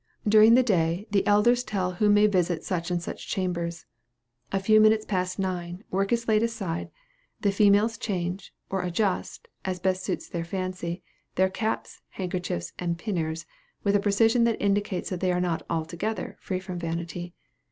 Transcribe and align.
During 0.27 0.55
the 0.55 0.63
day, 0.63 1.05
the 1.11 1.27
elders 1.27 1.63
tell 1.63 1.91
who 1.91 2.09
may 2.09 2.25
visit 2.25 2.63
such 2.63 2.89
and 2.89 2.99
such 2.99 3.27
chambers. 3.27 3.85
A 4.51 4.59
few 4.59 4.81
minutes 4.81 5.05
past 5.05 5.37
nine, 5.37 5.83
work 5.91 6.11
is 6.11 6.27
laid 6.27 6.41
aside; 6.41 6.89
the 7.41 7.51
females 7.51 7.99
change, 7.99 8.51
or 8.71 8.81
adjust, 8.81 9.47
as 9.63 9.79
best 9.79 10.03
suits 10.03 10.27
their 10.27 10.43
fancy, 10.43 11.03
their 11.35 11.51
caps, 11.51 12.01
handkerchiefs, 12.13 12.73
and 12.79 12.97
pinners, 12.97 13.45
with 13.83 13.95
a 13.95 13.99
precision 13.99 14.43
which 14.43 14.59
indicates 14.59 15.11
that 15.11 15.19
they 15.19 15.31
are 15.31 15.39
not 15.39 15.61
altogether 15.69 16.35
free 16.39 16.59
from 16.59 16.79
vanity. 16.79 17.35